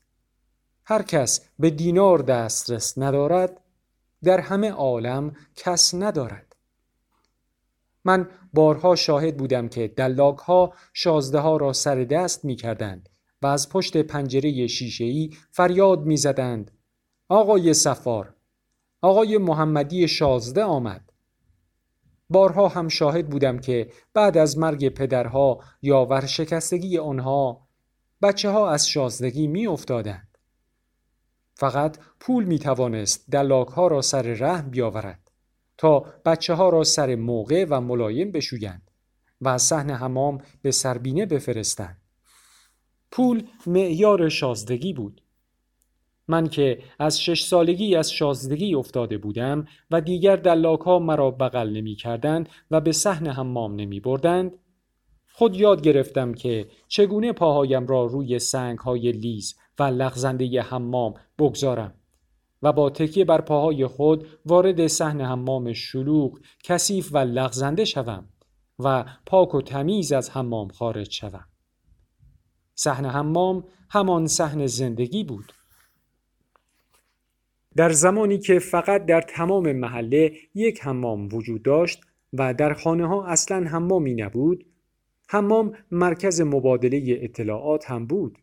هر 0.86 1.02
کس 1.02 1.50
به 1.60 1.70
دینار 1.70 2.20
دسترس 2.20 2.98
ندارد 2.98 3.62
در 4.24 4.40
همه 4.40 4.72
عالم 4.72 5.36
کس 5.56 5.94
ندارد. 5.96 6.56
من 8.04 8.30
بارها 8.54 8.96
شاهد 8.96 9.38
بودم 9.38 9.68
که 9.68 9.88
دلاک 9.88 10.38
ها 10.38 10.74
شازده 10.94 11.40
ها 11.40 11.58
را 11.58 11.74
سر 11.74 11.96
دست 11.96 12.46
می 12.46 12.56
کردند 12.56 13.10
و 13.42 13.48
از 13.48 13.70
پشت 13.70 13.98
پنجره 13.98 14.68
شیشه‌ای 14.68 15.30
فریاد 15.52 16.06
می 16.06 16.18
زدند 16.18 16.72
آقای 17.30 17.74
سفار 17.74 18.36
آقای 19.02 19.38
محمدی 19.38 20.08
شازده 20.08 20.64
آمد. 20.64 21.14
بارها 22.30 22.68
هم 22.68 22.88
شاهد 22.88 23.30
بودم 23.30 23.60
که 23.60 23.92
بعد 24.14 24.38
از 24.38 24.58
مرگ 24.58 24.90
پدرها 24.90 25.60
یا 25.82 26.06
ورشکستگی 26.06 26.98
آنها 26.98 27.68
بچه 28.22 28.50
ها 28.50 28.70
از 28.70 28.90
شازدگی 28.90 29.48
می 29.48 29.68
افتادند. 29.68 30.27
فقط 31.60 31.98
پول 32.20 32.44
می 32.44 32.60
توانست 32.60 33.26
دلاک 33.32 33.68
ها 33.68 33.88
را 33.88 34.02
سر 34.02 34.22
رحم 34.22 34.70
بیاورد 34.70 35.32
تا 35.78 36.00
بچه 36.00 36.54
ها 36.54 36.70
را 36.70 36.84
سر 36.84 37.16
موقع 37.16 37.66
و 37.70 37.82
ملایم 37.82 38.32
بشویند 38.32 38.92
و 39.42 39.48
از 39.48 39.62
صحن 39.62 39.90
حمام 39.90 40.42
به 40.62 40.72
سربینه 40.72 41.26
بفرستند. 41.26 42.02
پول 43.12 43.44
معیار 43.68 44.30
شازدگی 44.30 44.94
بود. 44.94 45.22
من 46.28 46.48
که 46.48 46.80
از 47.00 47.22
شش 47.22 47.44
سالگی 47.44 47.96
از 47.96 48.12
شازدگی 48.12 48.76
افتاده 48.76 49.18
بودم 49.18 49.66
و 49.92 50.02
دیگر 50.02 50.36
دلاک 50.36 50.80
ها 50.80 51.00
مرا 51.00 51.32
بغل 51.32 51.70
نمی 51.70 51.96
کردند 51.96 52.50
و 52.72 52.82
به 52.82 52.92
صحن 52.92 53.28
حمام 53.28 53.76
نمی 53.76 54.00
بردند 54.00 54.52
خود 55.34 55.56
یاد 55.56 55.82
گرفتم 55.82 56.34
که 56.34 56.68
چگونه 56.88 57.34
پاهایم 57.34 57.88
را 57.88 58.06
روی 58.06 58.40
سنگ 58.40 58.80
های 58.80 59.12
لیز 59.12 59.56
و 59.80 59.84
لغزنده 59.84 60.62
حمام 60.62 61.14
بگذارم. 61.40 61.94
و 62.62 62.74
با 62.74 62.90
تکیه 62.90 63.26
بر 63.26 63.42
پاهای 63.42 63.88
خود 63.88 64.28
وارد 64.46 64.88
صحن 64.88 65.22
حمام 65.22 65.74
شلوغ 65.74 66.40
کثیف 66.64 67.10
و 67.14 67.18
لغزنده 67.18 67.86
شوم 67.86 68.30
و 68.80 69.06
پاک 69.26 69.56
و 69.56 69.62
تمیز 69.62 70.12
از 70.12 70.30
حمام 70.30 70.68
خارج 70.68 71.12
شوم. 71.12 71.46
صحن 72.76 73.06
حمام 73.06 73.64
همان 73.90 74.28
صحن 74.28 74.66
زندگی 74.68 75.24
بود. 75.24 75.54
در 77.76 77.92
زمانی 77.92 78.38
که 78.38 78.60
فقط 78.60 79.06
در 79.06 79.22
تمام 79.22 79.72
محله 79.72 80.34
یک 80.56 80.80
حمام 80.84 81.30
وجود 81.34 81.64
داشت 81.64 82.02
و 82.34 82.54
در 82.54 82.74
خانه 82.74 83.08
ها 83.08 83.26
اصلا 83.26 83.68
حمامی 83.68 84.14
نبود 84.14 84.66
حمام 85.30 85.74
مرکز 85.92 86.42
مبادله 86.42 87.20
اطلاعات 87.22 87.92
هم 87.92 88.06
بود. 88.08 88.38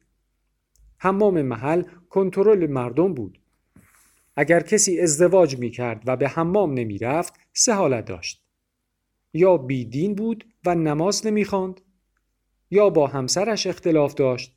حمام 0.98 1.42
محل 1.42 1.83
کنترل 2.11 2.66
مردم 2.66 3.14
بود. 3.14 3.38
اگر 4.37 4.61
کسی 4.61 5.00
ازدواج 5.00 5.59
می 5.59 5.70
کرد 5.70 6.02
و 6.07 6.16
به 6.16 6.28
حمام 6.28 6.74
نمی 6.74 6.98
رفت 6.98 7.35
سه 7.52 7.74
حالت 7.74 8.04
داشت. 8.04 8.44
یا 9.33 9.57
بیدین 9.57 10.14
بود 10.14 10.44
و 10.66 10.74
نماز 10.74 11.26
نمی 11.26 11.44
خواند 11.44 11.80
یا 12.70 12.90
با 12.90 13.07
همسرش 13.07 13.66
اختلاف 13.66 14.14
داشت 14.14 14.57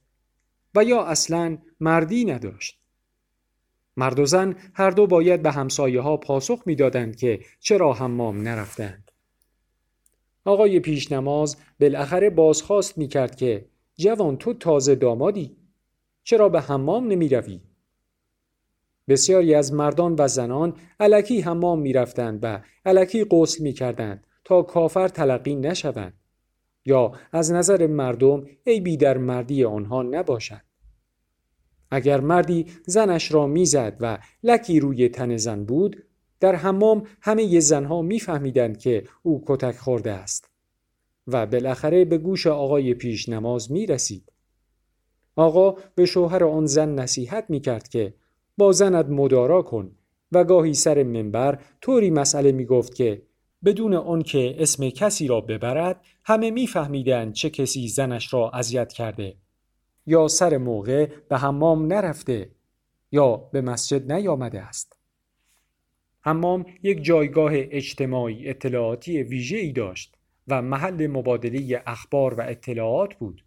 و 0.76 0.84
یا 0.84 1.04
اصلا 1.04 1.58
مردی 1.80 2.26
نداشت. 2.26 2.80
مرد 3.97 4.19
و 4.19 4.26
زن 4.26 4.56
هر 4.73 4.89
دو 4.89 5.08
باید 5.08 5.41
به 5.41 5.52
همسایه 5.52 6.02
ها 6.02 6.17
پاسخ 6.17 6.63
می‌دادند 6.65 7.15
که 7.15 7.39
چرا 7.60 7.93
حمام 7.93 8.41
نرفتند. 8.41 9.12
آقای 10.45 10.80
پیش 10.80 11.12
نماز 11.12 11.58
بالاخره 11.80 12.30
بازخواست 12.30 12.97
می 12.97 13.08
کرد 13.08 13.36
که 13.36 13.65
جوان 13.95 14.38
تو 14.38 14.54
تازه 14.54 14.95
دامادی؟ 14.95 15.58
چرا 16.28 16.50
به 16.50 16.62
حمام 16.62 17.08
نمی 17.08 17.30
روی؟ 17.30 17.62
بسیاری 19.08 19.54
از 19.54 19.74
مردان 19.74 20.16
و 20.20 20.28
زنان 20.28 20.74
علکی 21.00 21.42
حمام 21.42 21.80
می 21.80 21.94
رفتند 21.94 22.40
و 22.44 22.62
علکی 22.86 23.26
غسل 23.32 23.63
می 23.63 23.74
کردند 23.74 24.28
تا 24.44 24.62
کافر 24.62 25.08
تلقی 25.08 25.56
نشوند 25.56 26.13
یا 26.86 27.12
از 27.32 27.52
نظر 27.52 27.88
مردم 27.88 28.46
عیبی 28.66 28.98
در 28.98 29.18
مردی 29.18 29.63
آنها 29.63 30.04
نباشد. 30.04 30.62
اگر 31.92 32.20
مردی 32.20 32.66
زنش 32.86 33.32
را 33.32 33.48
می‌زد 33.48 33.98
و 34.00 34.18
لکی 34.44 34.80
روی 34.80 35.10
تن 35.10 35.38
زن 35.38 35.63
بود 35.63 36.04
در 36.40 36.56
حمام 36.56 37.04
همه 37.22 37.60
زنها 37.60 38.02
میفهمیدند 38.02 38.78
که 38.78 39.04
او 39.24 39.44
کتک 39.48 39.76
خورده 39.76 40.12
است 40.12 40.50
و 41.28 41.46
بالاخره 41.46 42.06
به 42.06 42.18
گوش 42.18 42.48
آقای 42.48 42.94
پیش 42.94 43.30
نماز 43.30 43.72
می 43.72 43.86
رسید. 43.86 44.32
آقا 45.38 45.76
به 45.95 46.06
شوهر 46.06 46.43
آن 46.43 46.65
زن 46.65 47.00
نصیحت 47.00 47.45
می 47.50 47.60
کرد 47.60 47.88
که 47.88 48.13
با 48.58 48.71
زنت 48.71 49.06
مدارا 49.06 49.62
کن 49.62 49.91
و 50.32 50.43
گاهی 50.43 50.73
سر 50.73 51.04
منبر 51.04 51.60
طوری 51.82 52.10
مسئله 52.10 52.52
می 52.52 52.65
گفت 52.65 52.95
که 52.95 53.21
بدون 53.65 53.93
آن 53.93 54.21
که 54.21 54.56
اسم 54.60 54.89
کسی 54.89 55.28
را 55.28 55.41
ببرد 55.41 56.02
همه 56.26 56.52
میفهمیدند 56.52 57.34
چه 57.34 57.50
کسی 57.50 57.88
زنش 57.88 58.34
را 58.34 58.50
اذیت 58.50 58.93
کرده 58.93 59.36
یا 60.06 60.28
سر 60.28 60.58
موقع 60.58 61.06
به 61.30 61.38
حمام 61.38 61.93
نرفته 61.93 62.50
یا 63.12 63.36
به 63.36 63.62
مسجد 63.62 64.12
نیامده 64.12 64.62
است. 64.62 65.00
حمام 66.21 66.65
یک 66.84 67.04
جایگاه 67.04 67.52
اجتماعی 67.54 68.50
اطلاعاتی 68.50 69.23
ویژه 69.23 69.58
ای 69.58 69.71
داشت 69.71 70.15
و 70.47 70.62
محل 70.62 71.08
مبادله 71.08 71.84
اخبار 71.88 72.34
و 72.34 72.41
اطلاعات 72.41 73.13
بود. 73.13 73.46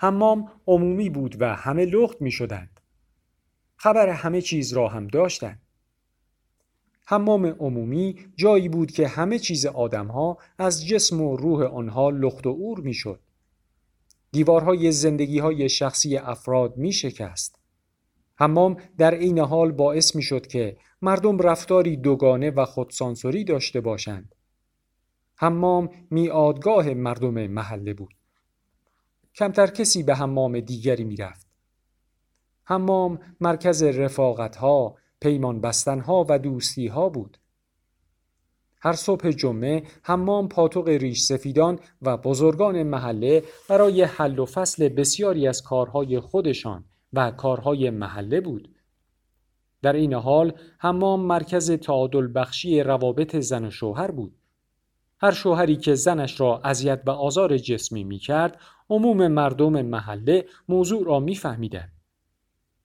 حمام 0.00 0.50
عمومی 0.66 1.10
بود 1.10 1.36
و 1.40 1.54
همه 1.54 1.84
لخت 1.84 2.20
می 2.20 2.30
شدند. 2.30 2.80
خبر 3.76 4.08
همه 4.08 4.40
چیز 4.40 4.72
را 4.72 4.88
هم 4.88 5.06
داشتند. 5.06 5.62
حمام 7.04 7.46
عمومی 7.46 8.16
جایی 8.36 8.68
بود 8.68 8.90
که 8.90 9.08
همه 9.08 9.38
چیز 9.38 9.66
آدمها 9.66 10.38
از 10.58 10.86
جسم 10.86 11.20
و 11.20 11.36
روح 11.36 11.62
آنها 11.62 12.10
لخت 12.10 12.46
و 12.46 12.50
اور 12.60 12.80
می 12.80 12.94
شد. 12.94 13.20
دیوارهای 14.32 14.92
زندگی 14.92 15.38
های 15.38 15.68
شخصی 15.68 16.16
افراد 16.16 16.76
می 16.76 16.92
شکست. 16.92 17.58
حمام 18.34 18.76
در 18.98 19.14
عین 19.14 19.38
حال 19.38 19.72
باعث 19.72 20.16
می 20.16 20.22
شد 20.22 20.46
که 20.46 20.76
مردم 21.02 21.38
رفتاری 21.38 21.96
دوگانه 21.96 22.50
و 22.50 22.64
خودسانسوری 22.64 23.44
داشته 23.44 23.80
باشند. 23.80 24.34
حمام 25.36 25.90
میادگاه 26.10 26.94
مردم 26.94 27.46
محله 27.46 27.94
بود. 27.94 28.17
کمتر 29.38 29.66
کسی 29.66 30.02
به 30.02 30.14
حمام 30.14 30.60
دیگری 30.60 31.04
می‌رفت. 31.04 31.46
حمام 32.64 33.18
مرکز 33.40 33.82
رفاقت 33.82 34.56
ها، 34.56 34.96
پیمان 35.20 35.60
بستن 35.60 36.00
ها 36.00 36.26
و 36.28 36.38
دوستی 36.38 36.86
ها 36.86 37.08
بود. 37.08 37.38
هر 38.80 38.92
صبح 38.92 39.30
جمعه 39.30 39.82
حمام 40.02 40.48
پاتوق 40.48 40.88
ریش 40.88 41.22
سفیدان 41.22 41.78
و 42.02 42.16
بزرگان 42.16 42.82
محله 42.82 43.42
برای 43.68 44.02
حل 44.02 44.38
و 44.38 44.46
فصل 44.46 44.88
بسیاری 44.88 45.48
از 45.48 45.62
کارهای 45.62 46.20
خودشان 46.20 46.84
و 47.12 47.30
کارهای 47.30 47.90
محله 47.90 48.40
بود. 48.40 48.74
در 49.82 49.92
این 49.92 50.14
حال 50.14 50.52
حمام 50.78 51.20
مرکز 51.20 51.70
تعادل 51.70 52.28
بخشی 52.34 52.82
روابط 52.82 53.36
زن 53.36 53.64
و 53.64 53.70
شوهر 53.70 54.10
بود. 54.10 54.34
هر 55.20 55.32
شوهری 55.32 55.76
که 55.76 55.94
زنش 55.94 56.40
را 56.40 56.60
اذیت 56.64 57.02
و 57.06 57.10
آزار 57.10 57.58
جسمی 57.58 58.04
می 58.04 58.18
کرد، 58.18 58.60
عموم 58.90 59.28
مردم 59.28 59.82
محله 59.82 60.44
موضوع 60.68 61.06
را 61.06 61.20
می 61.20 61.34
فهمیدن. 61.34 61.88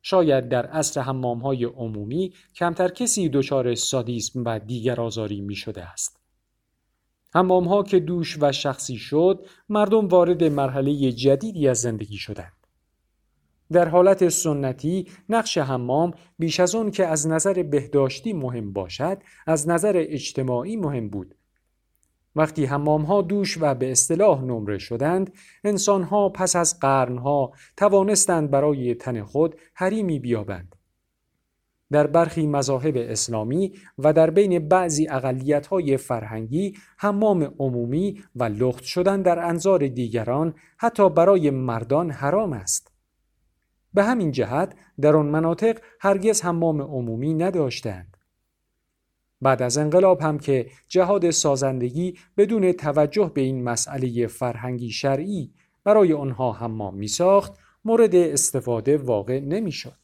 شاید 0.02 0.50
در 0.50 0.66
عصر 0.66 1.02
حمام 1.02 1.40
های 1.40 1.64
عمومی 1.64 2.34
کمتر 2.56 2.88
کسی 2.88 3.30
دچار 3.30 3.76
سادیسم 3.76 4.44
و 4.46 4.60
دیگر 4.60 5.02
آزاری 5.02 5.42
می 5.42 5.56
شده 5.56 5.84
است. 5.84 6.20
حمام 7.34 7.68
ها 7.68 7.84
که 7.84 8.00
دوش 8.00 8.38
و 8.42 8.52
شخصی 8.52 8.98
شد، 8.98 9.46
مردم 9.70 10.08
وارد 10.08 10.44
مرحله 10.44 11.12
جدیدی 11.12 11.68
از 11.68 11.78
زندگی 11.82 12.18
شدند. 12.18 12.54
در 13.72 13.90
حالت 13.90 14.30
سنتی 14.30 15.08
نقش 15.30 15.58
حمام 15.58 16.14
بیش 16.40 16.60
از 16.60 16.76
اون 16.76 16.92
که 16.92 17.08
از 17.08 17.28
نظر 17.28 17.64
بهداشتی 17.64 18.34
مهم 18.34 18.74
باشد 18.74 19.18
از 19.48 19.70
نظر 19.70 19.94
اجتماعی 19.96 20.76
مهم 20.78 21.10
بود 21.10 21.36
وقتی 22.36 22.66
ها 22.66 23.22
دوش 23.22 23.58
و 23.62 23.76
به 23.76 23.92
اصطلاح 23.92 24.44
نمره 24.44 24.78
شدند 24.78 25.34
ها 25.88 26.30
پس 26.30 26.56
از 26.56 26.80
قرنها 26.80 27.52
توانستند 27.78 28.52
برای 28.52 28.96
تن 28.96 29.24
خود 29.24 29.56
حریمی 29.74 30.20
بیابند 30.20 30.76
در 31.92 32.08
برخی 32.08 32.48
مذاهب 32.48 32.94
اسلامی 32.98 33.74
و 33.98 34.14
در 34.14 34.30
بین 34.30 34.68
بعضی 34.68 35.06
های 35.72 35.98
فرهنگی 35.98 36.78
حمام 36.98 37.44
عمومی 37.60 38.24
و 38.36 38.44
لخت 38.44 38.84
شدن 38.84 39.22
در 39.22 39.40
انظار 39.40 39.88
دیگران 39.88 40.54
حتی 40.78 41.10
برای 41.10 41.50
مردان 41.50 42.12
حرام 42.12 42.54
است 42.54 42.94
به 43.94 44.04
همین 44.04 44.32
جهت 44.32 44.76
در 45.02 45.16
آن 45.16 45.26
مناطق 45.26 45.78
هرگز 46.00 46.42
حمام 46.42 46.82
عمومی 46.82 47.34
نداشتند. 47.34 48.13
بعد 49.44 49.62
از 49.62 49.78
انقلاب 49.78 50.22
هم 50.22 50.40
که 50.40 50.70
جهاد 50.88 51.30
سازندگی 51.32 52.18
بدون 52.38 52.72
توجه 52.72 53.32
به 53.34 53.42
این 53.42 53.64
مسئله 53.64 54.28
فرهنگی 54.28 54.90
شرعی 54.92 55.52
برای 55.84 56.14
آنها 56.14 56.52
حمام 56.52 56.96
می 56.96 57.08
ساخت 57.08 57.54
مورد 57.86 58.16
استفاده 58.16 58.98
واقع 58.98 59.40
نمی 59.40 59.72
شد. 59.72 60.03